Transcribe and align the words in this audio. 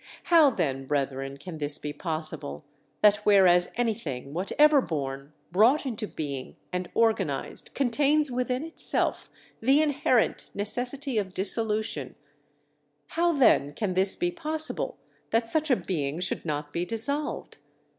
How 0.23 0.49
then, 0.49 0.87
brethren, 0.87 1.37
can 1.37 1.59
this 1.59 1.77
be 1.77 1.93
possible 1.93 2.65
that 3.03 3.17
whereas 3.17 3.69
anything 3.75 4.33
whatever 4.33 4.81
born, 4.81 5.31
brought 5.51 5.85
into 5.85 6.07
being, 6.07 6.55
and 6.73 6.89
organized 6.95 7.75
contains 7.75 8.31
within 8.31 8.63
itself 8.63 9.29
the 9.59 9.79
inherent 9.79 10.49
necessity 10.55 11.19
of 11.19 11.35
dissolution 11.35 12.15
how 13.09 13.31
then 13.31 13.73
can 13.75 13.93
this 13.93 14.15
be 14.15 14.31
possible 14.31 14.97
that 15.29 15.47
such 15.47 15.69
a 15.69 15.75
being 15.75 16.19
should 16.19 16.45
not 16.45 16.73
be 16.73 16.83
dissolved? 16.83 17.59